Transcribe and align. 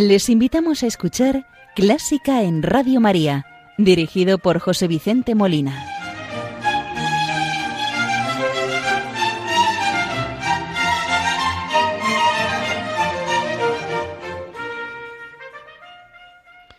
Les 0.00 0.28
invitamos 0.28 0.84
a 0.84 0.86
escuchar 0.86 1.44
Clásica 1.74 2.44
en 2.44 2.62
Radio 2.62 3.00
María, 3.00 3.44
dirigido 3.78 4.38
por 4.38 4.60
José 4.60 4.86
Vicente 4.86 5.34
Molina. 5.34 5.84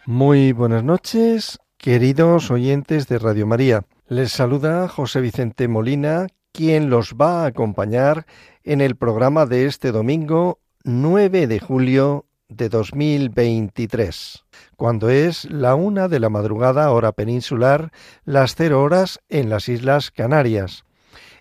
Muy 0.05 0.53
buenas 0.53 0.85
noches, 0.85 1.59
queridos 1.77 2.49
oyentes 2.51 3.09
de 3.09 3.19
Radio 3.19 3.45
María. 3.45 3.83
Les 4.07 4.31
saluda 4.31 4.87
José 4.87 5.19
Vicente 5.19 5.67
Molina, 5.67 6.27
quien 6.53 6.89
los 6.89 7.15
va 7.15 7.43
a 7.43 7.47
acompañar 7.47 8.25
en 8.63 8.79
el 8.79 8.95
programa 8.95 9.45
de 9.45 9.65
este 9.65 9.91
domingo 9.91 10.61
9 10.85 11.47
de 11.47 11.59
julio 11.59 12.28
de 12.49 12.67
2023, 12.67 14.43
cuando 14.75 15.09
es 15.09 15.45
la 15.45 15.75
una 15.75 16.07
de 16.07 16.19
la 16.19 16.29
madrugada 16.29 16.91
hora 16.91 17.11
peninsular, 17.11 17.91
las 18.25 18.55
cero 18.55 18.81
horas 18.81 19.19
en 19.29 19.49
las 19.49 19.69
Islas 19.69 20.11
Canarias. 20.11 20.83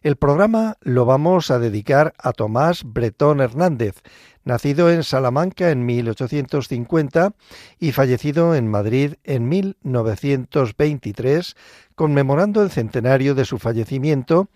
El 0.03 0.17
programa 0.17 0.77
lo 0.81 1.07
vamos 1.07 1.51
a 1.51 1.59
dedicar 1.59 2.15
a 2.19 2.33
Tomás 2.33 2.85
Bretón 2.85 3.41
Hernández, 3.41 3.97
nacido 4.45 4.93
en 4.93 5.03
Salamanca 5.03 5.71
en 5.71 5.85
1850 5.85 7.33
y 7.81 7.93
fallecido 7.93 8.55
en 8.55 8.69
Madrid 8.69 9.15
en 9.25 9.49
1923, 9.49 11.57
conmemorando 11.97 12.63
el 12.63 12.71
centenario 12.71 13.35
de 13.35 13.45
su 13.45 13.59
fallecimiento 13.59 14.49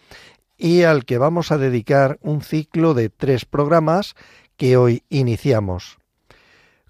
y 0.56 0.82
al 0.82 1.04
que 1.04 1.18
vamos 1.18 1.50
a 1.50 1.58
dedicar 1.58 2.18
un 2.22 2.42
ciclo 2.42 2.94
de 2.94 3.08
tres 3.08 3.44
programas 3.44 4.14
que 4.56 4.76
hoy 4.76 5.02
iniciamos. 5.08 5.98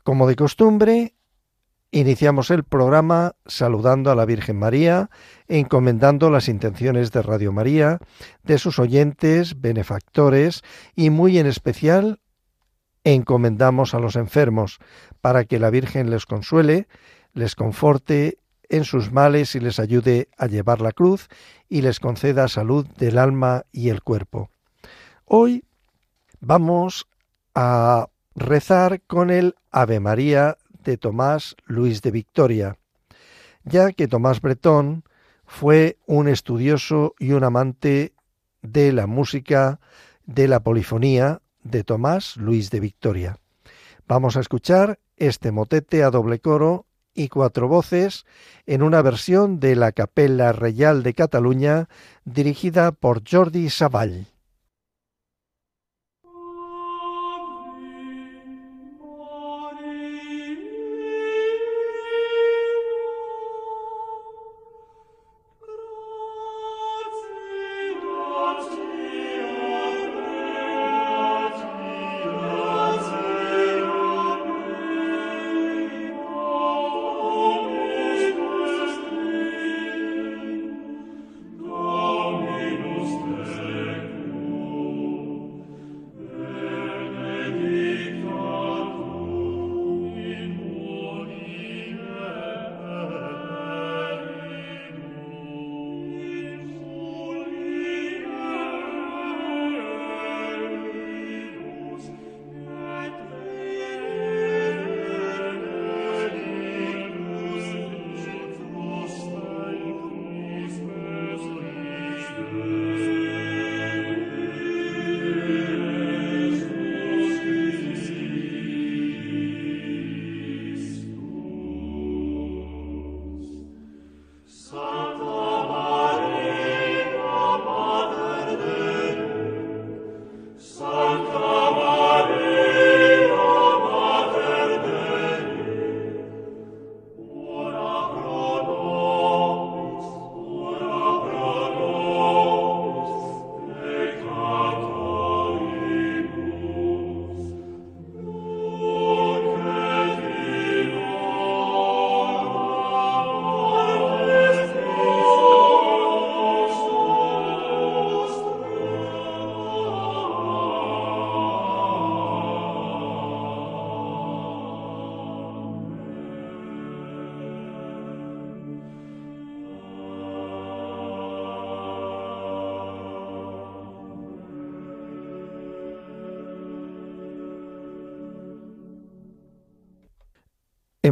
Como 0.03 0.27
de 0.27 0.37
costumbre, 0.37 1.15
iniciamos 1.91 2.51
el 2.51 2.65
programa 2.65 3.37
saludando 3.47 4.11
a 4.11 4.15
la 4.15 4.25
Virgen 4.25 4.59
María, 4.59 5.11
encomendando 5.49 6.31
las 6.31 6.49
intenciones 6.49 7.13
de 7.13 7.23
Radio 7.23 7.53
María, 7.53 7.99
de 8.43 8.59
sus 8.59 8.79
oyentes, 8.79 9.61
benefactores 9.61 10.63
y 10.97 11.11
muy 11.11 11.39
en 11.39 11.47
especial 11.47 12.19
encomendamos 13.05 13.95
a 13.95 13.99
los 13.99 14.17
enfermos 14.17 14.79
para 15.21 15.45
que 15.45 15.59
la 15.59 15.71
Virgen 15.71 16.11
les 16.11 16.27
consuele, 16.27 16.87
les 17.33 17.55
conforte 17.55 18.39
en 18.69 18.85
sus 18.85 19.13
males 19.13 19.55
y 19.55 19.61
les 19.61 19.79
ayude 19.79 20.29
a 20.39 20.47
llevar 20.47 20.81
la 20.81 20.93
cruz 20.93 21.29
y 21.69 21.83
les 21.83 22.01
conceda 22.01 22.49
salud 22.49 22.87
del 22.97 23.19
alma 23.19 23.65
y 23.73 23.89
el 23.89 24.03
cuerpo. 24.03 24.51
Hoy 25.25 25.65
vamos 26.41 27.07
a 27.55 28.09
rezar 28.35 29.01
con 29.03 29.31
el 29.31 29.55
Ave 29.71 30.01
María 30.01 30.57
de 30.85 30.97
Tomás 30.97 31.57
Luis 31.67 32.03
de 32.03 32.11
Victoria, 32.11 32.79
ya 33.65 33.93
que 33.93 34.09
Tomás 34.09 34.41
Bretón 34.41 35.05
fue 35.45 35.99
un 36.07 36.29
estudioso 36.29 37.15
y 37.19 37.33
un 37.33 37.45
amante 37.45 38.15
de 38.63 38.93
la 38.93 39.07
música, 39.07 39.81
de 40.25 40.49
la 40.49 40.61
polifonía 40.61 41.43
de 41.63 41.85
Tomás 41.85 42.37
Luis 42.37 42.71
de 42.71 42.81
Victoria. 42.81 43.39
Vamos 44.09 44.37
a 44.37 44.41
escuchar 44.41 44.99
este 45.17 45.53
motete 45.53 46.03
a 46.03 46.11
doble 46.11 46.41
coro 46.41 46.87
y 47.15 47.29
cuatro 47.29 47.69
voces 47.69 48.25
en 48.67 48.83
una 48.83 49.03
versión 49.03 49.61
de 49.61 49.77
la 49.77 49.93
Capella 49.93 50.53
Real 50.53 51.03
de 51.03 51.15
Cataluña 51.15 51.89
dirigida 52.25 52.93
por 52.93 53.23
Jordi 53.29 53.69
Savall. 53.71 54.32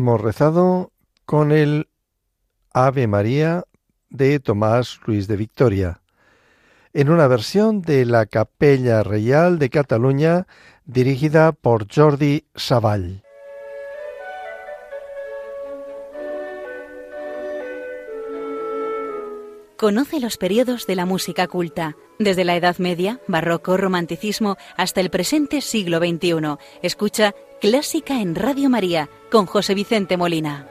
Hemos 0.00 0.18
rezado 0.18 0.92
con 1.26 1.52
el 1.52 1.90
Ave 2.72 3.06
María 3.06 3.64
de 4.08 4.40
Tomás 4.40 4.98
Luis 5.04 5.28
de 5.28 5.36
Victoria, 5.36 6.00
en 6.94 7.10
una 7.10 7.26
versión 7.26 7.82
de 7.82 8.06
la 8.06 8.24
Capella 8.24 9.02
Real 9.02 9.58
de 9.58 9.68
Cataluña 9.68 10.46
dirigida 10.86 11.52
por 11.52 11.86
Jordi 11.94 12.46
Savall. 12.54 13.22
Conoce 19.80 20.20
los 20.20 20.36
periodos 20.36 20.86
de 20.86 20.94
la 20.94 21.06
música 21.06 21.48
culta, 21.48 21.96
desde 22.18 22.44
la 22.44 22.54
Edad 22.54 22.76
Media, 22.76 23.18
Barroco, 23.26 23.78
Romanticismo, 23.78 24.58
hasta 24.76 25.00
el 25.00 25.08
presente 25.08 25.62
siglo 25.62 26.00
XXI. 26.00 26.58
Escucha 26.82 27.34
Clásica 27.62 28.20
en 28.20 28.34
Radio 28.34 28.68
María 28.68 29.08
con 29.30 29.46
José 29.46 29.72
Vicente 29.72 30.18
Molina. 30.18 30.68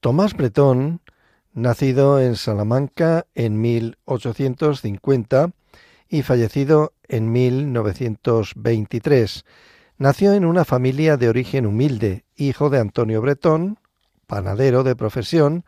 Tomás 0.00 0.34
Bretón, 0.34 1.00
nacido 1.54 2.20
en 2.20 2.36
Salamanca 2.36 3.24
en 3.34 3.62
1850 3.62 5.52
y 6.10 6.20
fallecido 6.20 6.92
en 7.08 7.32
1923, 7.32 9.46
nació 10.00 10.32
en 10.32 10.46
una 10.46 10.64
familia 10.64 11.18
de 11.18 11.28
origen 11.28 11.66
humilde, 11.66 12.24
hijo 12.34 12.70
de 12.70 12.78
Antonio 12.80 13.20
Bretón, 13.20 13.78
panadero 14.26 14.82
de 14.82 14.96
profesión, 14.96 15.64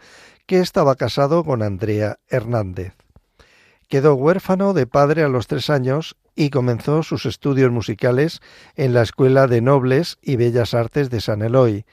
que 0.46 0.60
estaba 0.60 0.96
casado 0.96 1.44
con 1.44 1.62
Andrea 1.62 2.18
Hernández 2.28 2.94
Quedó 3.88 4.14
huérfano 4.14 4.72
de 4.72 4.86
padre 4.86 5.22
a 5.22 5.28
los 5.28 5.48
tres 5.48 5.68
años 5.68 6.16
y 6.34 6.48
comenzó 6.48 7.02
sus 7.02 7.26
estudios 7.26 7.70
musicales 7.70 8.40
en 8.74 8.94
la 8.94 9.02
Escuela 9.02 9.46
de 9.46 9.60
Nobles 9.60 10.16
y 10.22 10.36
Bellas 10.36 10.72
Artes 10.72 11.10
de 11.10 11.20
San 11.20 11.42
Eloy. 11.42 11.84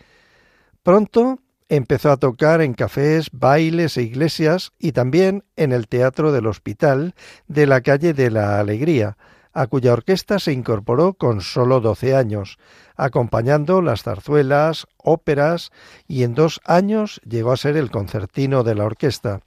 Pronto 0.82 1.40
empezó 1.68 2.10
a 2.10 2.16
tocar 2.16 2.62
en 2.62 2.74
cafés, 2.74 3.28
bailes 3.34 3.98
e 3.98 4.04
iglesias 4.04 4.72
y 4.80 4.94
también 4.94 5.44
en 5.58 5.74
el 5.74 5.90
Teatro 5.90 6.32
del 6.32 6.48
Hospital 6.48 7.16
de 7.50 7.68
la 7.68 7.82
calle 7.82 8.14
de 8.14 8.32
la 8.32 8.62
Alegría, 8.62 9.18
a 9.54 9.68
cuya 9.68 9.94
orquesta 9.94 10.40
se 10.40 10.54
incorporó 10.54 11.14
con 11.14 11.42
solo 11.42 11.82
doce 11.82 12.16
años, 12.16 12.58
acompañando 12.96 13.82
las 13.82 14.04
zarzuelas, 14.04 14.88
óperas 14.98 15.72
y 16.08 16.24
en 16.24 16.36
dos 16.36 16.62
años 16.66 17.20
llegó 17.28 17.52
a 17.52 17.58
ser 17.58 17.76
el 17.78 17.92
concertino 17.92 18.64
de 18.64 18.76
la 18.76 18.86
orquesta. 18.86 19.42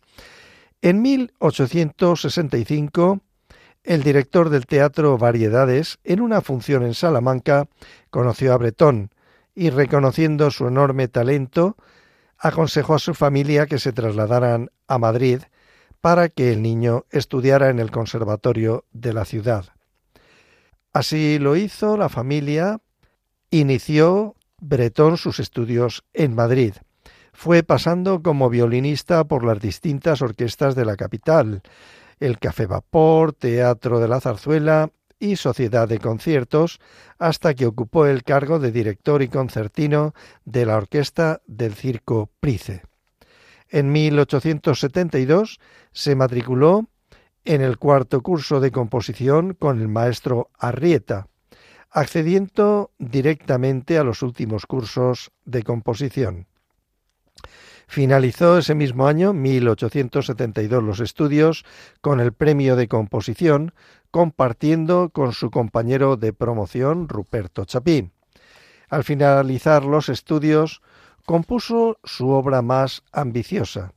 En 0.80 1.02
1865, 1.02 3.20
el 3.84 4.02
director 4.02 4.50
del 4.50 4.66
Teatro 4.66 5.16
Variedades, 5.18 5.98
en 6.04 6.20
una 6.20 6.40
función 6.40 6.84
en 6.84 6.94
Salamanca, 6.94 7.68
conoció 8.10 8.52
a 8.52 8.56
Bretón 8.56 9.10
y, 9.54 9.70
reconociendo 9.70 10.50
su 10.50 10.66
enorme 10.66 11.08
talento, 11.08 11.76
aconsejó 12.38 12.94
a 12.94 12.98
su 12.98 13.14
familia 13.14 13.66
que 13.66 13.78
se 13.78 13.92
trasladaran 13.92 14.70
a 14.88 14.98
Madrid 14.98 15.42
para 16.00 16.28
que 16.28 16.52
el 16.52 16.62
niño 16.62 17.04
estudiara 17.10 17.70
en 17.70 17.78
el 17.78 17.92
conservatorio 17.92 18.84
de 18.92 19.12
la 19.12 19.24
ciudad. 19.24 19.66
Así 20.92 21.38
lo 21.38 21.56
hizo 21.56 21.96
la 21.96 22.08
familia, 22.08 22.80
inició 23.50 24.34
Bretón 24.60 25.16
sus 25.16 25.40
estudios 25.40 26.04
en 26.12 26.34
Madrid. 26.34 26.74
Fue 27.32 27.62
pasando 27.62 28.22
como 28.22 28.50
violinista 28.50 29.24
por 29.24 29.44
las 29.44 29.60
distintas 29.60 30.20
orquestas 30.20 30.74
de 30.74 30.84
la 30.84 30.96
capital, 30.96 31.62
el 32.20 32.38
Café 32.38 32.66
Vapor, 32.66 33.32
Teatro 33.32 34.00
de 34.00 34.08
la 34.08 34.20
Zarzuela 34.20 34.90
y 35.18 35.36
Sociedad 35.36 35.88
de 35.88 35.98
Conciertos, 35.98 36.78
hasta 37.18 37.54
que 37.54 37.66
ocupó 37.66 38.06
el 38.06 38.22
cargo 38.22 38.58
de 38.58 38.70
director 38.70 39.22
y 39.22 39.28
concertino 39.28 40.14
de 40.44 40.66
la 40.66 40.76
orquesta 40.76 41.40
del 41.46 41.74
Circo 41.74 42.30
Price. 42.38 42.82
En 43.70 43.90
1872 43.90 45.58
se 45.92 46.14
matriculó 46.14 46.86
en 47.44 47.60
el 47.60 47.78
cuarto 47.78 48.22
curso 48.22 48.60
de 48.60 48.70
composición 48.70 49.54
con 49.54 49.80
el 49.80 49.88
maestro 49.88 50.50
Arrieta, 50.58 51.28
accediendo 51.90 52.90
directamente 52.98 53.98
a 53.98 54.04
los 54.04 54.22
últimos 54.22 54.66
cursos 54.66 55.30
de 55.44 55.62
composición. 55.62 56.46
Finalizó 57.86 58.56
ese 58.56 58.74
mismo 58.74 59.06
año, 59.06 59.34
1872, 59.34 60.82
los 60.82 61.00
estudios 61.00 61.64
con 62.00 62.20
el 62.20 62.32
premio 62.32 62.76
de 62.76 62.88
composición, 62.88 63.74
compartiendo 64.10 65.10
con 65.10 65.32
su 65.32 65.50
compañero 65.50 66.16
de 66.16 66.32
promoción, 66.32 67.08
Ruperto 67.08 67.64
Chapí. 67.64 68.10
Al 68.88 69.04
finalizar 69.04 69.84
los 69.84 70.08
estudios, 70.08 70.80
compuso 71.26 71.98
su 72.04 72.30
obra 72.30 72.62
más 72.62 73.02
ambiciosa, 73.12 73.92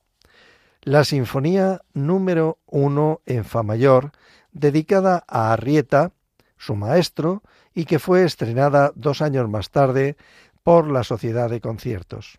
la 0.85 1.03
Sinfonía 1.03 1.81
número 1.95 2.59
1 2.67 3.21
en 3.25 3.43
Fa 3.43 3.63
mayor, 3.63 4.11
dedicada 4.51 5.25
a 5.27 5.51
Arrieta, 5.51 6.11
su 6.57 6.75
maestro, 6.75 7.41
y 7.73 7.85
que 7.85 7.97
fue 7.97 8.23
estrenada 8.23 8.91
dos 8.95 9.23
años 9.23 9.49
más 9.49 9.71
tarde 9.71 10.15
por 10.61 10.89
la 10.89 11.03
Sociedad 11.03 11.49
de 11.49 11.59
Conciertos. 11.59 12.37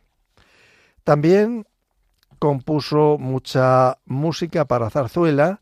También 1.02 1.66
compuso 2.38 3.18
mucha 3.18 3.98
música 4.04 4.64
para 4.64 4.90
zarzuela 4.90 5.60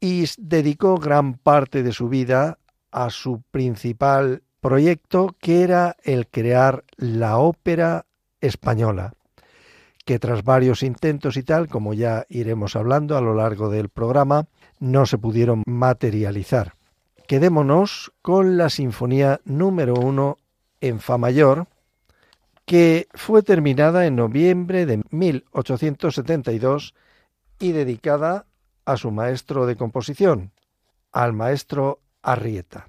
y 0.00 0.24
dedicó 0.38 0.96
gran 0.96 1.34
parte 1.34 1.82
de 1.82 1.92
su 1.92 2.08
vida 2.08 2.58
a 2.90 3.10
su 3.10 3.42
principal 3.50 4.42
proyecto, 4.60 5.36
que 5.38 5.64
era 5.64 5.96
el 6.02 6.28
crear 6.28 6.84
la 6.96 7.36
ópera 7.36 8.06
española 8.40 9.12
que 10.08 10.18
tras 10.18 10.42
varios 10.42 10.82
intentos 10.82 11.36
y 11.36 11.42
tal, 11.42 11.68
como 11.68 11.92
ya 11.92 12.24
iremos 12.30 12.76
hablando 12.76 13.18
a 13.18 13.20
lo 13.20 13.34
largo 13.34 13.68
del 13.68 13.90
programa, 13.90 14.46
no 14.78 15.04
se 15.04 15.18
pudieron 15.18 15.62
materializar. 15.66 16.72
Quedémonos 17.26 18.10
con 18.22 18.56
la 18.56 18.70
Sinfonía 18.70 19.42
número 19.44 19.96
1 19.96 20.38
en 20.80 21.00
Fa 21.00 21.18
mayor, 21.18 21.66
que 22.64 23.06
fue 23.12 23.42
terminada 23.42 24.06
en 24.06 24.16
noviembre 24.16 24.86
de 24.86 25.02
1872 25.10 26.94
y 27.60 27.72
dedicada 27.72 28.46
a 28.86 28.96
su 28.96 29.10
maestro 29.10 29.66
de 29.66 29.76
composición, 29.76 30.52
al 31.12 31.34
maestro 31.34 32.00
Arrieta. 32.22 32.88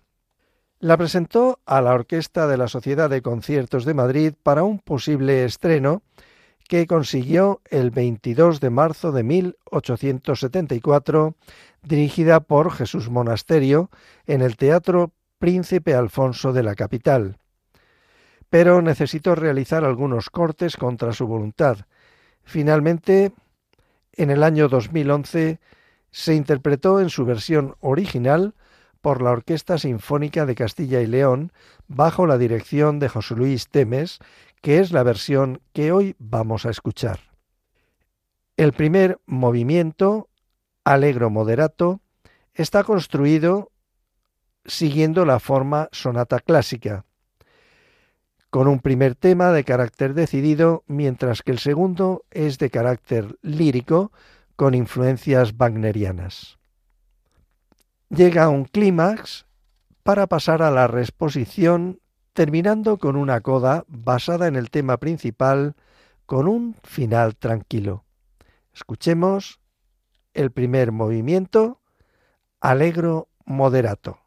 La 0.79 0.95
presentó 0.95 1.59
a 1.65 1.81
la 1.81 1.95
Orquesta 1.95 2.47
de 2.47 2.55
la 2.55 2.69
Sociedad 2.69 3.09
de 3.09 3.21
Conciertos 3.21 3.83
de 3.83 3.93
Madrid 3.93 4.35
para 4.41 4.63
un 4.63 4.79
posible 4.79 5.43
estreno 5.43 6.01
que 6.69 6.85
consiguió 6.85 7.61
el 7.71 7.89
22 7.89 8.59
de 8.59 8.69
marzo 8.69 9.11
de 9.11 9.23
1874, 9.23 11.33
dirigida 11.81 12.41
por 12.41 12.71
Jesús 12.71 13.09
Monasterio 13.09 13.89
en 14.27 14.43
el 14.43 14.55
Teatro 14.55 15.11
Príncipe 15.39 15.95
Alfonso 15.95 16.53
de 16.53 16.61
la 16.61 16.75
capital. 16.75 17.39
Pero 18.51 18.83
necesitó 18.83 19.33
realizar 19.33 19.83
algunos 19.83 20.29
cortes 20.29 20.77
contra 20.77 21.11
su 21.11 21.25
voluntad. 21.25 21.87
Finalmente, 22.43 23.31
en 24.13 24.29
el 24.29 24.43
año 24.43 24.69
2011, 24.69 25.59
se 26.11 26.35
interpretó 26.35 27.01
en 27.01 27.09
su 27.09 27.25
versión 27.25 27.77
original 27.79 28.53
por 29.01 29.21
la 29.21 29.31
Orquesta 29.31 29.77
Sinfónica 29.77 30.45
de 30.45 30.55
Castilla 30.55 31.01
y 31.01 31.07
León, 31.07 31.51
bajo 31.87 32.27
la 32.27 32.37
dirección 32.37 32.99
de 32.99 33.09
José 33.09 33.35
Luis 33.35 33.69
Temes, 33.69 34.19
que 34.61 34.79
es 34.79 34.91
la 34.91 35.03
versión 35.03 35.61
que 35.73 35.91
hoy 35.91 36.15
vamos 36.19 36.65
a 36.65 36.69
escuchar. 36.69 37.19
El 38.57 38.73
primer 38.73 39.19
movimiento, 39.25 40.27
alegro 40.83 41.29
moderato, 41.29 42.01
está 42.53 42.83
construido 42.83 43.71
siguiendo 44.65 45.25
la 45.25 45.39
forma 45.39 45.87
sonata 45.91 46.39
clásica, 46.39 47.05
con 48.49 48.67
un 48.67 48.79
primer 48.79 49.15
tema 49.15 49.51
de 49.51 49.63
carácter 49.63 50.13
decidido, 50.13 50.83
mientras 50.87 51.41
que 51.41 51.51
el 51.51 51.59
segundo 51.59 52.25
es 52.31 52.57
de 52.57 52.69
carácter 52.69 53.37
lírico, 53.41 54.11
con 54.55 54.73
influencias 54.73 55.53
wagnerianas. 55.57 56.58
Llega 58.09 58.45
a 58.45 58.49
un 58.49 58.65
clímax 58.65 59.45
para 60.01 60.25
pasar 60.25 60.63
a 60.63 60.71
la 60.71 60.87
resposición 60.87 61.99
terminando 62.33 62.97
con 62.97 63.15
una 63.15 63.41
coda 63.41 63.85
basada 63.87 64.47
en 64.47 64.55
el 64.55 64.71
tema 64.71 64.97
principal 64.97 65.75
con 66.25 66.47
un 66.47 66.75
final 66.83 67.35
tranquilo. 67.35 68.05
Escuchemos 68.73 69.59
el 70.33 70.51
primer 70.51 70.91
movimiento, 70.91 71.81
Alegro 72.61 73.29
moderato. 73.45 74.19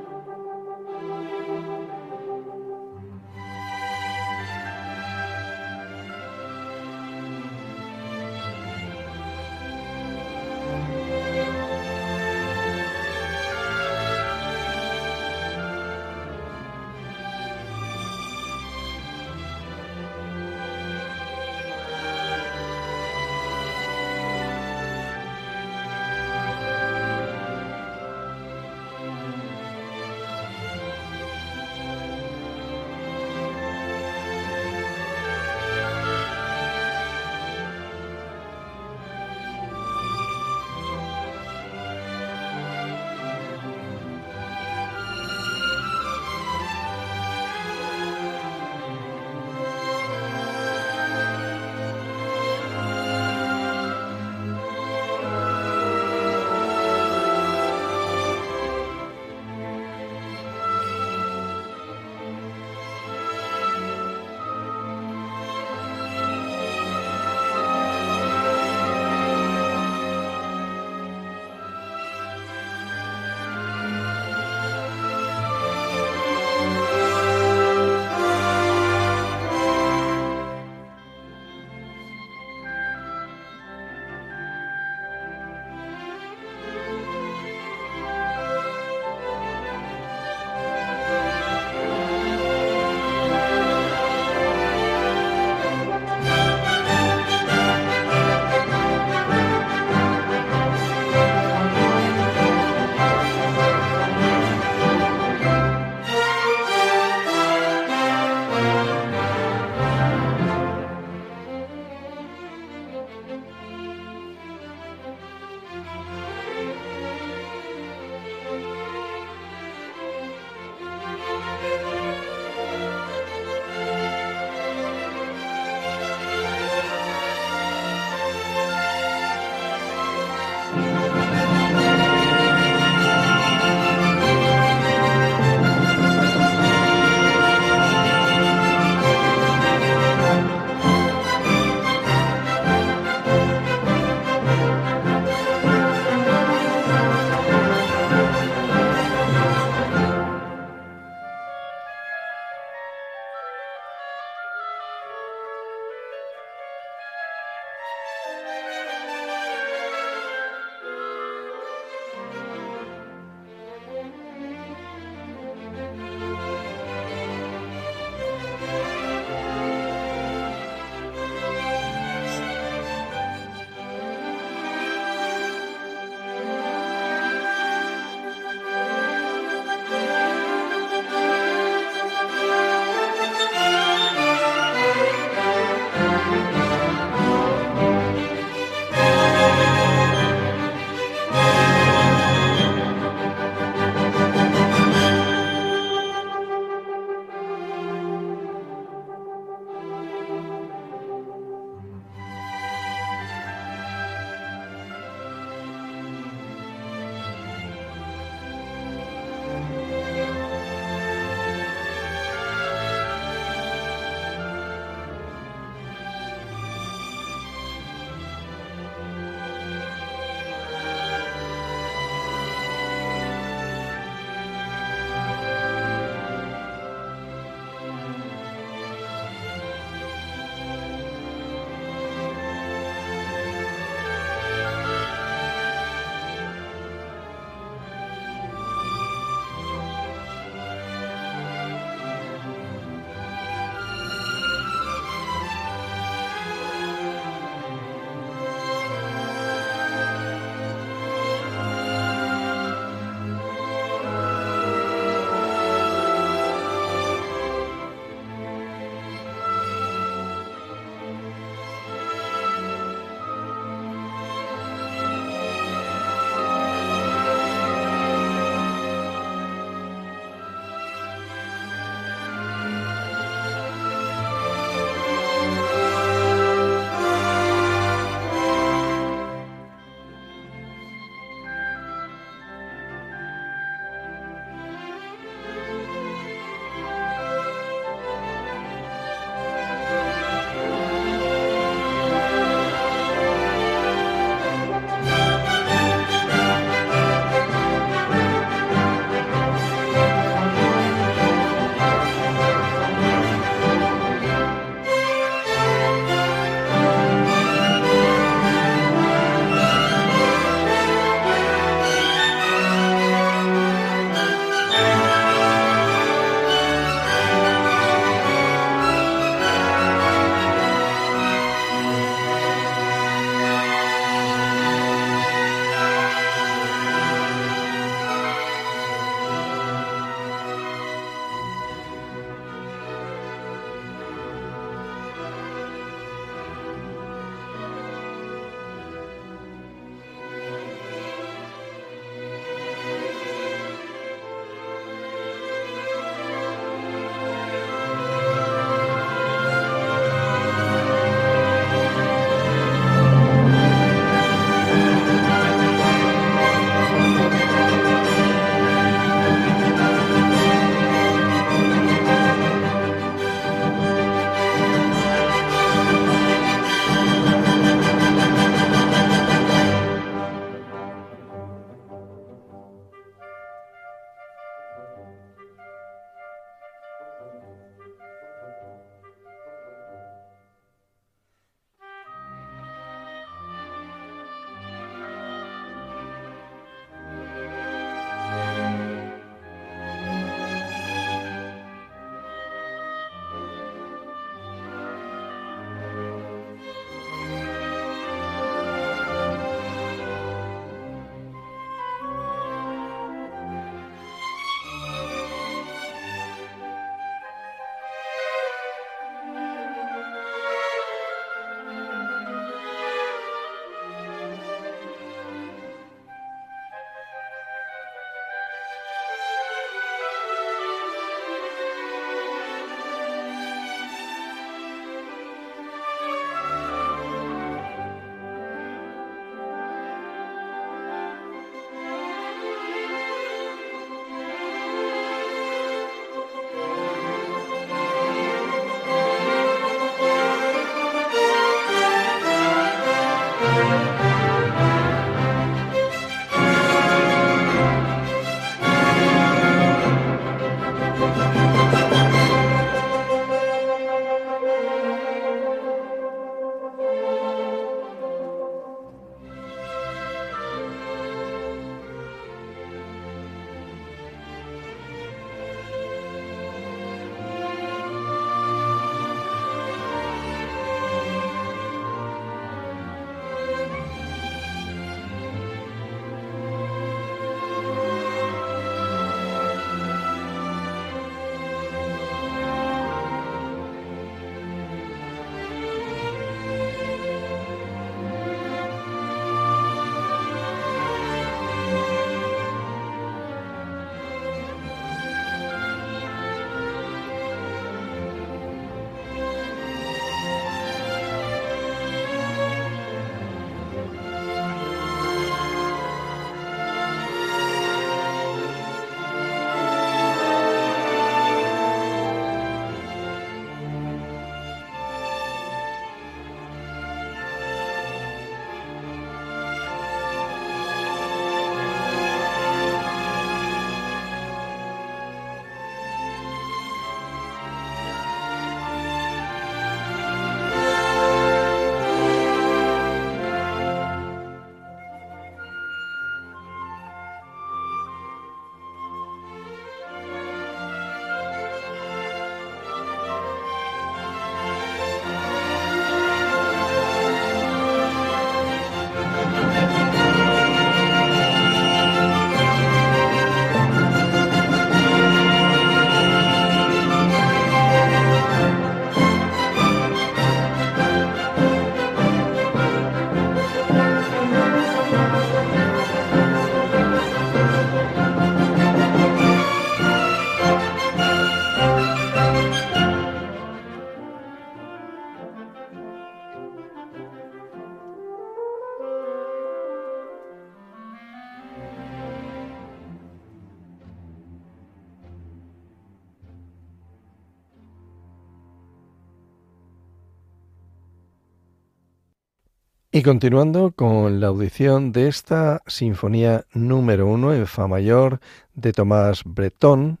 Y 592.98 593.02
continuando 593.04 593.70
con 593.70 594.18
la 594.18 594.26
audición 594.26 594.90
de 594.90 595.06
esta 595.06 595.62
sinfonía 595.68 596.46
número 596.52 597.06
uno 597.06 597.32
en 597.32 597.46
Fa 597.46 597.68
mayor 597.68 598.18
de 598.56 598.72
Tomás 598.72 599.22
Breton, 599.24 600.00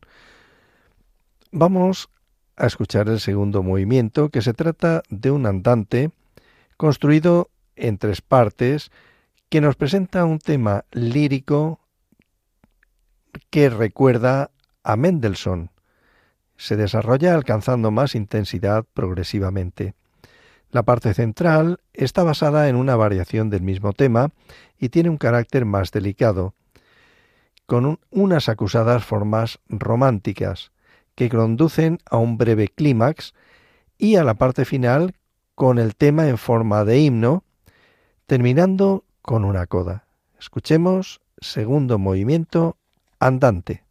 vamos 1.52 2.10
a 2.56 2.66
escuchar 2.66 3.08
el 3.08 3.20
segundo 3.20 3.62
movimiento, 3.62 4.30
que 4.30 4.42
se 4.42 4.52
trata 4.52 5.04
de 5.10 5.30
un 5.30 5.46
andante 5.46 6.10
construido 6.76 7.50
en 7.76 7.98
tres 7.98 8.20
partes, 8.20 8.90
que 9.48 9.60
nos 9.60 9.76
presenta 9.76 10.24
un 10.24 10.40
tema 10.40 10.84
lírico 10.90 11.78
que 13.48 13.70
recuerda 13.70 14.50
a 14.82 14.96
Mendelssohn. 14.96 15.70
Se 16.56 16.74
desarrolla 16.74 17.36
alcanzando 17.36 17.92
más 17.92 18.16
intensidad 18.16 18.84
progresivamente. 18.92 19.94
La 20.70 20.82
parte 20.82 21.14
central 21.14 21.80
está 21.94 22.22
basada 22.22 22.68
en 22.68 22.76
una 22.76 22.94
variación 22.94 23.48
del 23.48 23.62
mismo 23.62 23.92
tema 23.92 24.30
y 24.78 24.90
tiene 24.90 25.08
un 25.08 25.16
carácter 25.16 25.64
más 25.64 25.90
delicado, 25.90 26.54
con 27.66 27.98
unas 28.10 28.48
acusadas 28.48 29.04
formas 29.04 29.60
románticas 29.68 30.72
que 31.14 31.30
conducen 31.30 31.98
a 32.10 32.18
un 32.18 32.36
breve 32.36 32.68
clímax 32.68 33.34
y 33.96 34.16
a 34.16 34.24
la 34.24 34.34
parte 34.34 34.64
final 34.64 35.14
con 35.54 35.78
el 35.78 35.96
tema 35.96 36.28
en 36.28 36.38
forma 36.38 36.84
de 36.84 37.00
himno, 37.00 37.44
terminando 38.26 39.04
con 39.22 39.44
una 39.44 39.66
coda. 39.66 40.06
Escuchemos 40.38 41.20
segundo 41.40 41.98
movimiento 41.98 42.76
andante. 43.18 43.87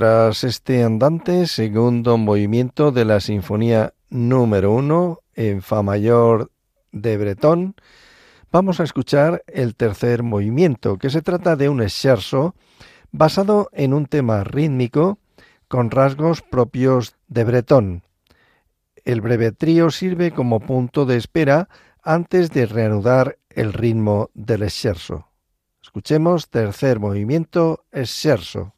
Tras 0.00 0.44
este 0.44 0.82
andante 0.82 1.46
segundo 1.46 2.16
movimiento 2.16 2.90
de 2.90 3.04
la 3.04 3.20
Sinfonía 3.20 3.92
número 4.08 4.72
uno 4.72 5.20
en 5.34 5.60
Fa 5.60 5.82
mayor 5.82 6.50
de 6.90 7.18
Bretón, 7.18 7.74
vamos 8.50 8.80
a 8.80 8.84
escuchar 8.84 9.44
el 9.46 9.76
tercer 9.76 10.22
movimiento, 10.22 10.96
que 10.96 11.10
se 11.10 11.20
trata 11.20 11.54
de 11.54 11.68
un 11.68 11.86
scherzo 11.86 12.54
basado 13.12 13.68
en 13.74 13.92
un 13.92 14.06
tema 14.06 14.42
rítmico 14.42 15.18
con 15.68 15.90
rasgos 15.90 16.40
propios 16.40 17.14
de 17.28 17.44
Bretón. 17.44 18.02
El 19.04 19.20
breve 19.20 19.52
trío 19.52 19.90
sirve 19.90 20.30
como 20.30 20.60
punto 20.60 21.04
de 21.04 21.18
espera 21.18 21.68
antes 22.02 22.50
de 22.52 22.64
reanudar 22.64 23.36
el 23.50 23.74
ritmo 23.74 24.30
del 24.32 24.66
scherzo. 24.70 25.26
Escuchemos 25.82 26.48
tercer 26.48 27.00
movimiento 27.00 27.84
scherzo. 27.92 28.72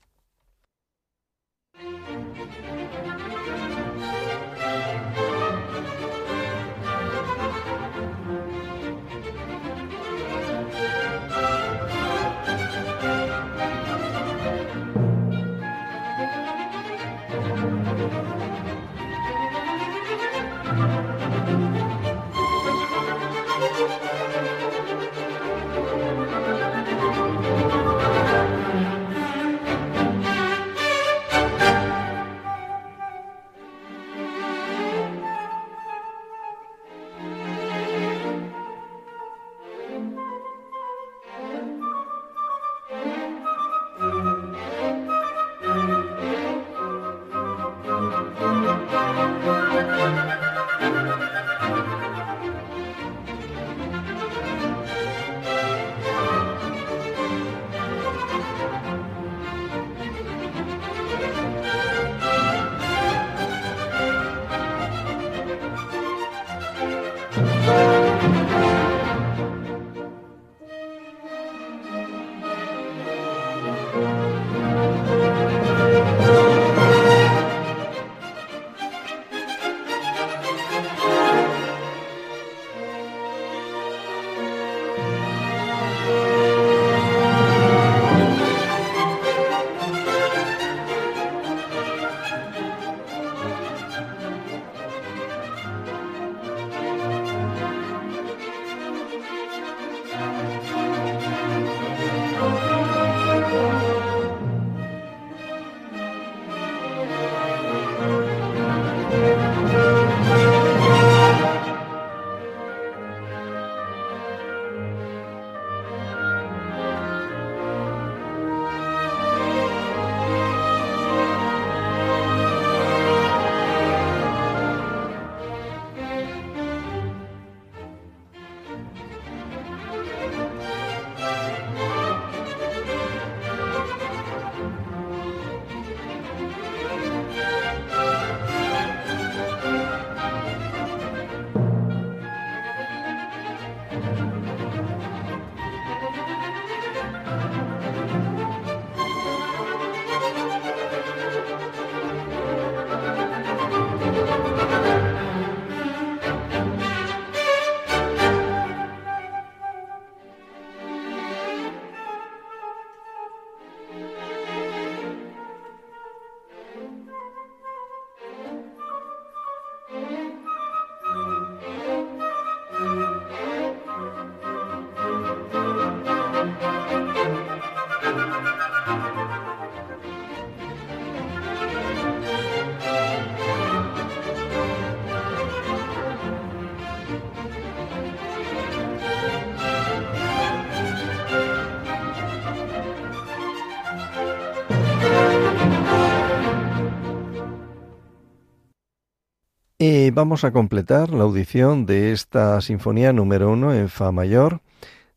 Y 199.85 200.13
vamos 200.13 200.45
a 200.45 200.53
completar 200.53 201.11
la 201.11 201.25
audición 201.25 201.87
de 201.87 202.13
esta 202.13 202.61
sinfonía 202.61 203.13
número 203.13 203.51
uno 203.51 203.75
en 203.75 203.89
Fa 203.89 204.13
mayor 204.13 204.61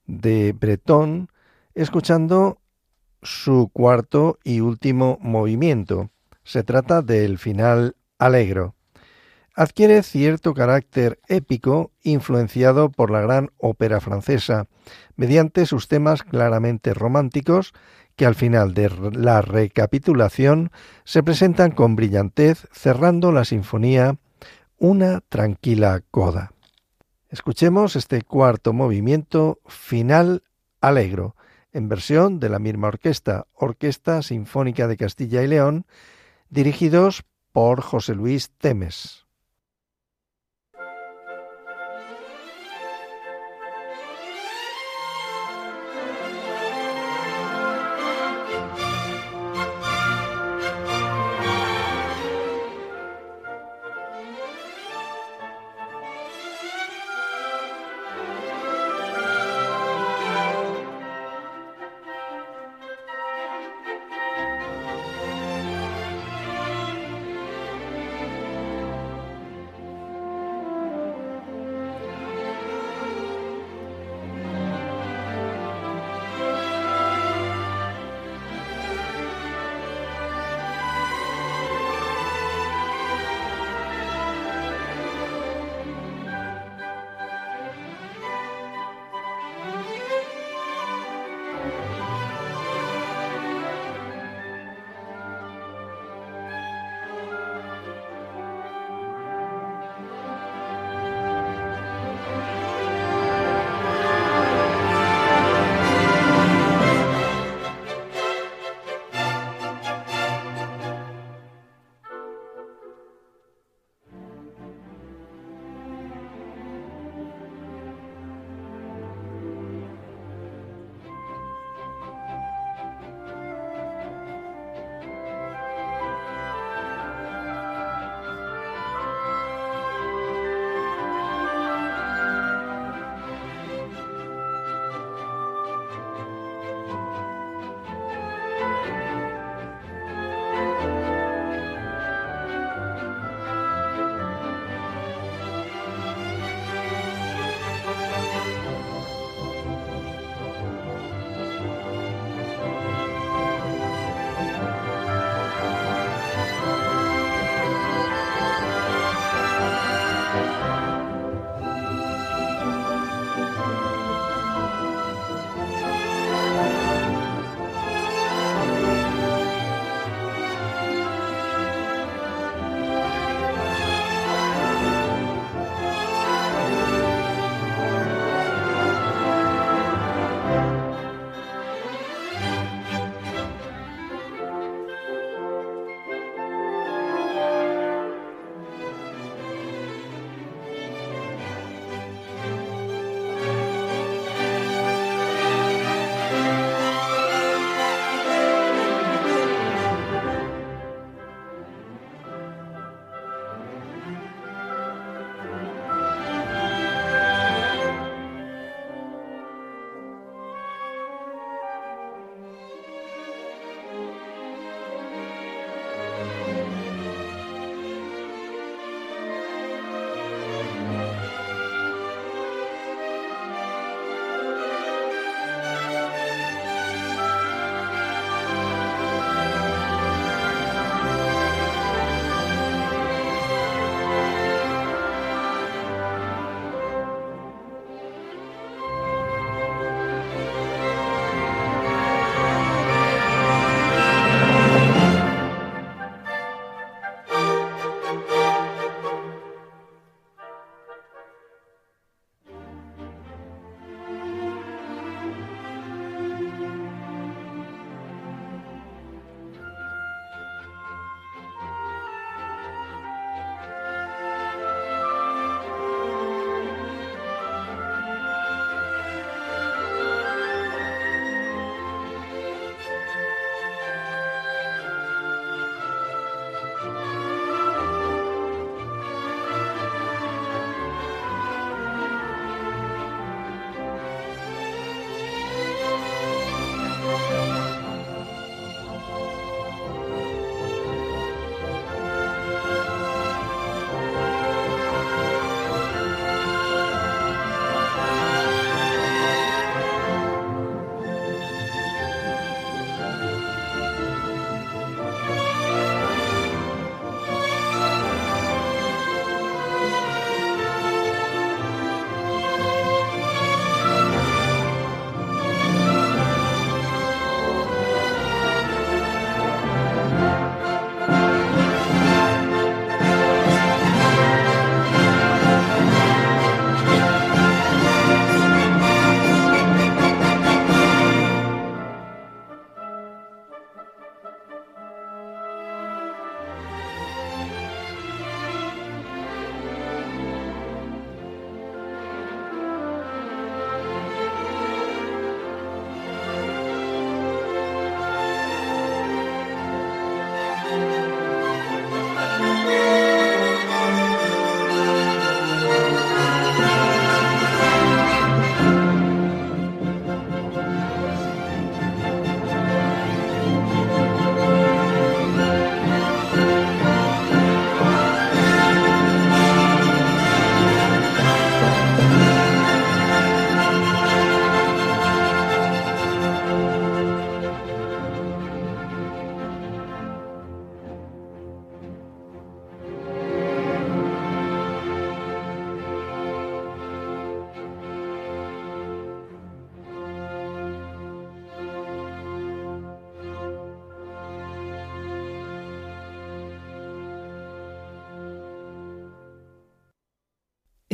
de 0.08 0.54
Breton, 0.54 1.30
escuchando 1.76 2.58
su 3.22 3.70
cuarto 3.72 4.40
y 4.44 4.62
último 4.62 5.20
movimiento. 5.22 6.10
Se 6.44 6.64
trata 6.64 7.04
del 7.04 7.38
final 7.38 7.96
alegro. 8.18 8.74
Adquiere 9.54 10.02
cierto 10.02 10.56
carácter 10.56 11.20
épico 11.28 11.92
influenciado 12.02 12.90
por 12.90 13.12
la 13.12 13.22
gran 13.22 13.52
ópera 13.58 14.02
francesa, 14.02 14.66
mediante 15.16 15.68
sus 15.68 15.88
temas 15.88 16.24
claramente 16.24 16.96
románticos 16.96 17.72
que 18.16 18.26
al 18.26 18.34
final 18.34 18.74
de 18.74 18.90
la 19.14 19.44
recapitulación 19.44 20.72
se 21.04 21.22
presentan 21.22 21.70
con 21.70 21.96
brillantez 21.96 22.68
cerrando 22.72 23.32
la 23.32 23.46
sinfonía 23.46 24.18
una 24.78 25.22
tranquila 25.22 26.02
coda. 26.12 26.52
Escuchemos 27.30 27.96
este 27.96 28.22
cuarto 28.22 28.74
movimiento 28.74 29.60
final 29.68 30.44
alegro, 30.82 31.36
en 31.74 31.90
versión 31.90 32.40
de 32.40 32.50
la 32.50 32.60
misma 32.60 32.88
orquesta, 32.88 33.48
Orquesta 33.54 34.22
Sinfónica 34.22 34.88
de 34.88 34.98
Castilla 34.98 35.44
y 35.44 35.48
León, 35.48 35.86
dirigidos 36.50 37.26
por 37.52 37.82
José 37.82 38.16
Luis 38.16 38.52
Temes. 38.58 39.25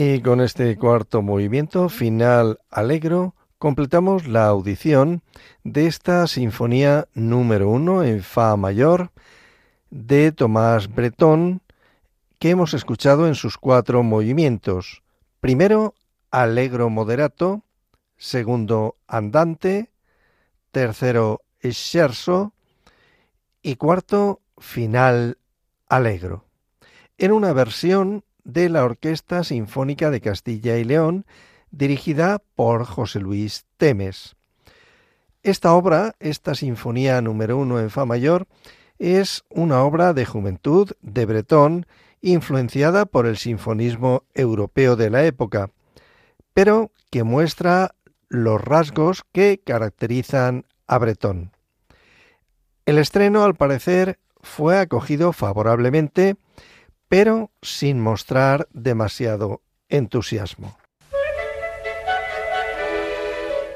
Y 0.04 0.22
con 0.22 0.42
este 0.42 0.76
cuarto 0.78 1.22
movimiento 1.22 1.88
final 1.88 2.58
alegro 2.72 3.36
completamos 3.60 4.26
la 4.26 4.48
audición 4.48 5.22
de 5.64 5.86
esta 5.86 6.26
sinfonía 6.26 7.08
número 7.14 7.70
uno 7.70 8.02
en 8.02 8.24
Fa 8.24 8.58
mayor 8.58 9.12
de 9.92 10.32
Tomás 10.32 10.92
Bretón 10.92 11.62
que 12.40 12.50
hemos 12.50 12.74
escuchado 12.74 13.28
en 13.28 13.36
sus 13.36 13.60
cuatro 13.60 14.02
movimientos. 14.02 15.04
Primero, 15.40 15.94
Allegro 16.32 16.90
moderato, 16.90 17.62
segundo, 18.18 18.96
Andante, 19.06 19.92
tercero, 20.72 21.42
Scherzo 21.64 22.54
y 23.62 23.76
cuarto, 23.76 24.42
Final 24.58 25.38
Alegro. 25.88 26.46
En 27.20 27.34
una 27.34 27.54
versión 27.54 28.24
de 28.44 28.70
la 28.70 28.84
Orquesta 28.84 29.44
Sinfónica 29.44 30.10
de 30.10 30.22
Castilla 30.22 30.78
y 30.78 30.84
León, 30.84 31.26
dirigida 31.72 32.42
por 32.56 32.86
José 32.86 33.20
Luis 33.20 33.66
Temes. 33.78 34.36
Esta 35.44 35.74
obra, 35.74 36.16
esta 36.20 36.54
Sinfonía 36.54 37.22
número 37.22 37.58
uno 37.58 37.80
en 37.80 37.90
Fa 37.90 38.06
mayor, 38.06 38.48
es 39.00 39.44
una 39.50 39.84
obra 39.84 40.14
de 40.14 40.26
juventud 40.26 40.92
de 41.02 41.26
Bretón 41.26 41.88
influenciada 42.22 43.06
por 43.06 43.26
el 43.26 43.38
sinfonismo 43.38 44.24
europeo 44.36 44.96
de 44.96 45.10
la 45.10 45.26
época, 45.26 45.72
pero 46.54 46.92
que 47.10 47.24
muestra 47.24 47.96
los 48.30 48.62
rasgos 48.62 49.24
que 49.32 49.60
caracterizan 49.64 50.66
a 50.86 51.00
Bretón. 51.00 51.52
El 52.86 52.98
estreno, 52.98 53.44
al 53.44 53.56
parecer, 53.56 54.20
fue 54.42 54.80
acogido 54.80 55.34
favorablemente 55.34 56.36
pero 57.12 57.52
sin 57.62 58.00
mostrar 58.00 58.70
demasiado 58.72 59.62
entusiasmo. 59.90 60.78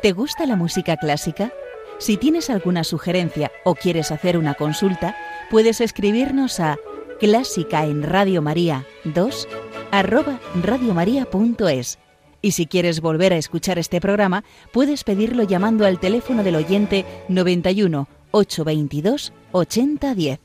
¿Te 0.02 0.14
gusta 0.14 0.46
la 0.46 0.56
música 0.56 0.96
clásica? 0.96 1.52
Si 1.98 2.16
tienes 2.16 2.50
alguna 2.50 2.86
sugerencia 2.86 3.52
o 3.66 3.76
quieres 3.76 4.14
hacer 4.14 4.38
una 4.38 4.54
consulta, 4.54 5.18
puedes 5.52 5.82
escribirnos 5.82 6.62
a 6.62 6.78
clásica 7.20 7.84
en 7.84 8.04
Radio 8.04 8.42
María 8.42 8.86
2 9.04 9.50
arroba 9.92 10.40
radiomaria.es. 10.64 12.00
Y 12.42 12.52
si 12.52 12.68
quieres 12.68 13.02
volver 13.02 13.34
a 13.34 13.38
escuchar 13.38 13.78
este 13.78 14.00
programa, 14.00 14.46
puedes 14.72 15.04
pedirlo 15.04 15.44
llamando 15.44 15.86
al 15.86 16.00
teléfono 16.00 16.42
del 16.42 16.56
oyente 16.56 17.04
91 17.28 18.08
822 18.32 19.34
8010. 19.52 20.45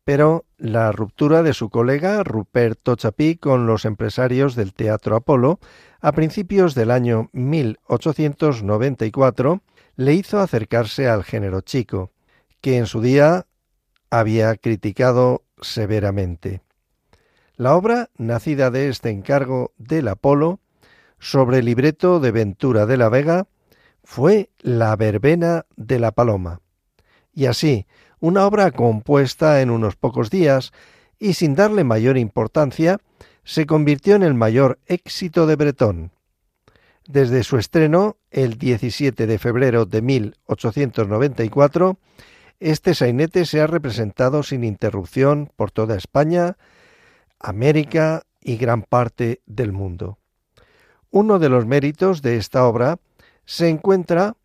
pero 0.06 0.46
la 0.58 0.94
ruptura 0.94 1.44
de 1.44 1.54
su 1.54 1.70
colega 1.70 2.24
Ruperto 2.24 2.96
Chapí 2.96 3.36
con 3.36 3.68
los 3.68 3.84
empresarios 3.84 4.56
del 4.56 4.74
Teatro 4.74 5.18
Apolo 5.18 5.60
a 6.00 6.14
principios 6.14 6.76
del 6.76 6.92
año 6.92 7.30
1894 7.34 9.62
le 9.96 10.14
hizo 10.14 10.40
acercarse 10.40 11.08
al 11.08 11.24
género 11.24 11.62
chico, 11.62 12.12
que 12.62 12.78
en 12.78 12.86
su 12.86 13.02
día 13.02 13.46
había 14.10 14.56
criticado 14.56 15.44
severamente. 15.62 16.62
La 17.56 17.76
obra, 17.76 18.10
nacida 18.18 18.72
de 18.72 18.90
este 18.90 19.10
encargo 19.10 19.74
del 19.78 20.08
Apolo, 20.08 20.60
sobre 21.20 21.60
el 21.60 21.66
libreto 21.66 22.20
de 22.20 22.32
Ventura 22.32 22.86
de 22.86 22.98
la 22.98 23.10
Vega, 23.10 23.48
fue 24.04 24.50
La 24.60 24.96
verbena 24.96 25.66
de 25.76 26.00
la 26.00 26.12
paloma. 26.12 26.62
Y 27.34 27.46
así, 27.46 27.88
una 28.20 28.46
obra 28.46 28.72
compuesta 28.72 29.62
en 29.62 29.70
unos 29.70 29.96
pocos 29.96 30.30
días 30.30 30.72
y 31.20 31.34
sin 31.34 31.56
darle 31.56 31.84
mayor 31.84 32.18
importancia, 32.18 33.00
se 33.44 33.66
convirtió 33.66 34.16
en 34.16 34.24
el 34.24 34.34
mayor 34.34 34.80
éxito 34.88 35.48
de 35.48 35.56
Bretón. 35.56 36.12
Desde 37.08 37.44
su 37.44 37.58
estreno, 37.58 38.16
el 38.32 38.58
17 38.58 39.28
de 39.28 39.38
febrero 39.38 39.86
de 39.86 40.02
1894, 40.02 41.98
este 42.62 42.96
sainete 42.96 43.46
se 43.46 43.60
ha 43.60 43.68
representado 43.68 44.42
sin 44.42 44.64
interrupción 44.64 45.52
por 45.58 45.72
toda 45.72 45.98
España, 45.98 46.58
América 47.40 48.24
y 48.40 48.56
gran 48.56 48.84
parte 48.84 49.42
del 49.46 49.74
mundo. 49.74 50.18
Uno 51.12 51.40
de 51.40 51.50
los 51.50 51.66
méritos 51.66 52.22
de 52.22 52.38
esta 52.38 52.66
obra 52.66 53.00
se 53.46 53.68
encuentra 53.68 54.38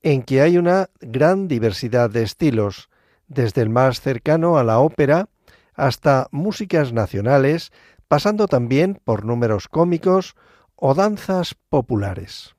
en 0.00 0.22
que 0.22 0.40
hay 0.40 0.56
una 0.56 0.90
gran 1.00 1.48
diversidad 1.48 2.10
de 2.10 2.22
estilos, 2.22 2.90
desde 3.26 3.60
el 3.62 3.70
más 3.70 4.00
cercano 4.00 4.56
a 4.56 4.62
la 4.62 4.78
ópera 4.78 5.28
hasta 5.74 6.28
músicas 6.30 6.92
nacionales, 6.92 7.72
pasando 8.06 8.46
también 8.46 9.00
por 9.04 9.24
números 9.24 9.66
cómicos 9.66 10.36
o 10.80 10.94
danzas 10.94 11.56
populares. 11.68 12.54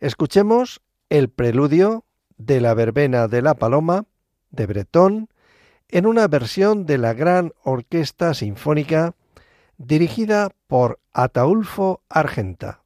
Escuchemos 0.00 0.80
el 1.10 1.28
preludio 1.28 2.04
de 2.38 2.60
la 2.60 2.72
verbena 2.72 3.28
de 3.28 3.42
la 3.42 3.54
paloma 3.54 4.06
de 4.50 4.66
Bretón 4.66 5.28
en 5.88 6.06
una 6.06 6.28
versión 6.28 6.86
de 6.86 6.98
la 6.98 7.12
Gran 7.12 7.52
Orquesta 7.62 8.32
Sinfónica 8.32 9.14
dirigida 9.76 10.50
por 10.66 10.98
Ataulfo 11.12 12.02
Argenta. 12.08 12.82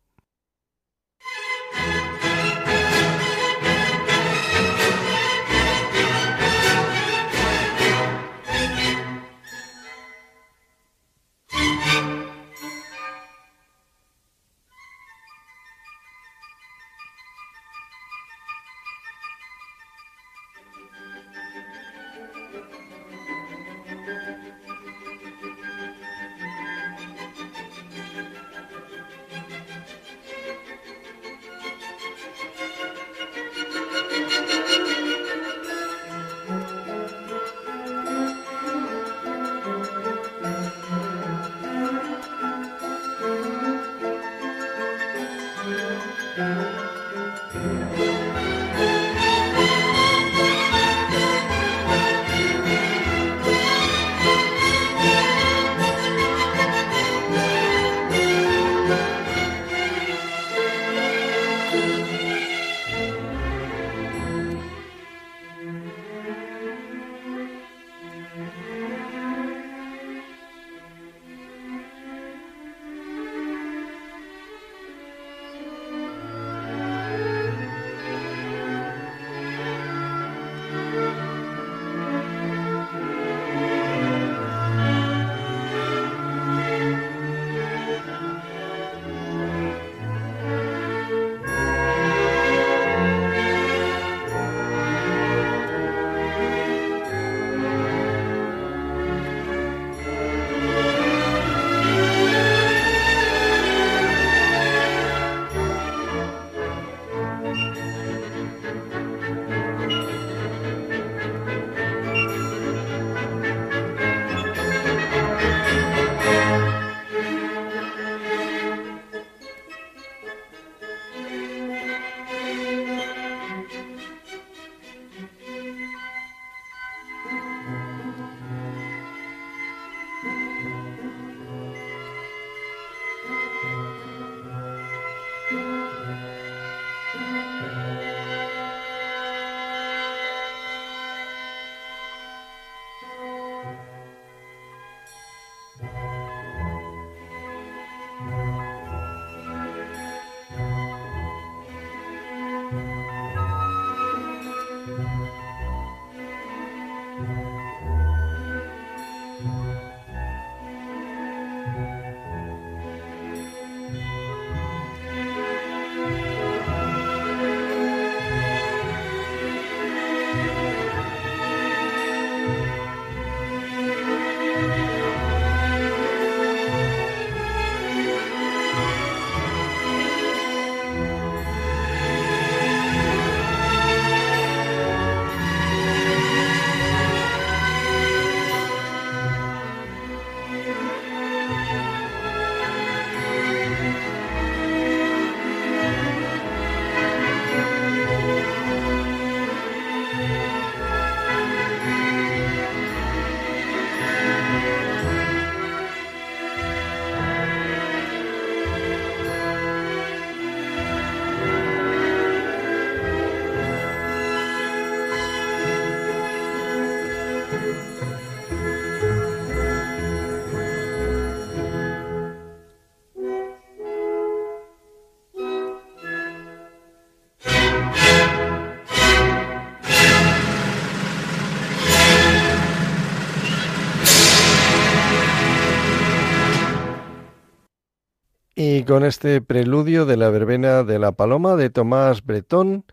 Y 238.64 238.84
con 238.84 239.04
este 239.04 239.40
preludio 239.40 240.06
de 240.06 240.16
la 240.16 240.30
verbena 240.30 240.84
de 240.84 241.00
la 241.00 241.10
Paloma 241.10 241.56
de 241.56 241.68
Tomás 241.68 242.24
Bretón, 242.24 242.84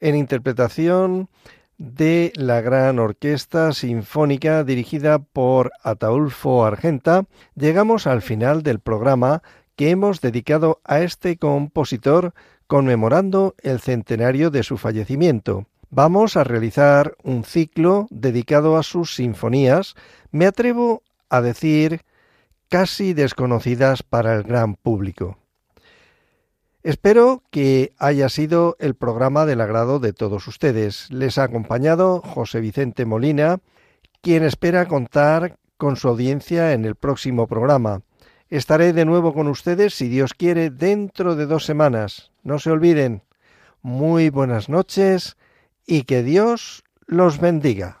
en 0.00 0.16
interpretación 0.16 1.28
de 1.76 2.32
la 2.34 2.62
gran 2.62 2.98
orquesta 2.98 3.74
sinfónica 3.74 4.64
dirigida 4.64 5.18
por 5.18 5.70
Ataulfo 5.82 6.64
Argenta, 6.64 7.26
llegamos 7.56 8.06
al 8.06 8.22
final 8.22 8.62
del 8.62 8.80
programa 8.80 9.42
que 9.76 9.90
hemos 9.90 10.22
dedicado 10.22 10.80
a 10.82 11.00
este 11.00 11.36
compositor 11.36 12.32
conmemorando 12.66 13.54
el 13.58 13.80
centenario 13.80 14.48
de 14.48 14.62
su 14.62 14.78
fallecimiento. 14.78 15.66
Vamos 15.90 16.38
a 16.38 16.44
realizar 16.44 17.18
un 17.22 17.44
ciclo 17.44 18.06
dedicado 18.08 18.78
a 18.78 18.82
sus 18.82 19.16
sinfonías, 19.16 19.94
me 20.30 20.46
atrevo 20.46 21.02
a 21.28 21.42
decir 21.42 22.00
casi 22.68 23.14
desconocidas 23.14 24.02
para 24.02 24.34
el 24.34 24.42
gran 24.42 24.74
público. 24.74 25.38
Espero 26.82 27.42
que 27.50 27.92
haya 27.98 28.28
sido 28.28 28.76
el 28.78 28.94
programa 28.94 29.46
del 29.46 29.60
agrado 29.60 29.98
de 29.98 30.12
todos 30.12 30.46
ustedes. 30.46 31.10
Les 31.10 31.36
ha 31.38 31.44
acompañado 31.44 32.20
José 32.22 32.60
Vicente 32.60 33.04
Molina, 33.04 33.58
quien 34.22 34.44
espera 34.44 34.86
contar 34.86 35.58
con 35.76 35.96
su 35.96 36.08
audiencia 36.08 36.72
en 36.72 36.84
el 36.84 36.94
próximo 36.94 37.46
programa. 37.46 38.02
Estaré 38.48 38.92
de 38.92 39.04
nuevo 39.04 39.34
con 39.34 39.48
ustedes, 39.48 39.94
si 39.94 40.08
Dios 40.08 40.34
quiere, 40.34 40.70
dentro 40.70 41.36
de 41.36 41.46
dos 41.46 41.64
semanas. 41.64 42.30
No 42.42 42.58
se 42.58 42.70
olviden. 42.70 43.22
Muy 43.82 44.30
buenas 44.30 44.68
noches 44.68 45.36
y 45.86 46.04
que 46.04 46.22
Dios 46.22 46.84
los 47.06 47.38
bendiga. 47.38 48.00